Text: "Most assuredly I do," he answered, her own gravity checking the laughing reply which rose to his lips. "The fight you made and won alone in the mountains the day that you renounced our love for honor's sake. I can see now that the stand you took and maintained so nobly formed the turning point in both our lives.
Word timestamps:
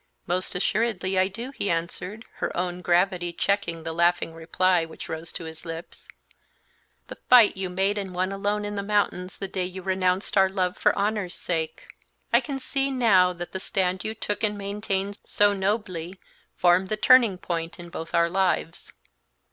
"Most 0.25 0.55
assuredly 0.55 1.19
I 1.19 1.27
do," 1.27 1.51
he 1.51 1.69
answered, 1.69 2.25
her 2.37 2.57
own 2.57 2.81
gravity 2.81 3.31
checking 3.31 3.83
the 3.83 3.93
laughing 3.93 4.33
reply 4.33 4.83
which 4.83 5.07
rose 5.07 5.31
to 5.33 5.43
his 5.43 5.63
lips. 5.63 6.07
"The 7.05 7.17
fight 7.29 7.55
you 7.55 7.69
made 7.69 7.99
and 7.99 8.11
won 8.15 8.31
alone 8.31 8.65
in 8.65 8.73
the 8.73 8.81
mountains 8.81 9.37
the 9.37 9.47
day 9.47 9.65
that 9.65 9.69
you 9.69 9.83
renounced 9.83 10.37
our 10.37 10.49
love 10.49 10.75
for 10.75 10.97
honor's 10.97 11.35
sake. 11.35 11.85
I 12.33 12.41
can 12.41 12.57
see 12.57 12.89
now 12.89 13.31
that 13.33 13.51
the 13.51 13.59
stand 13.59 14.03
you 14.03 14.15
took 14.15 14.41
and 14.41 14.57
maintained 14.57 15.19
so 15.23 15.53
nobly 15.53 16.19
formed 16.55 16.89
the 16.89 16.97
turning 16.97 17.37
point 17.37 17.77
in 17.77 17.89
both 17.89 18.15
our 18.15 18.27
lives. 18.27 18.91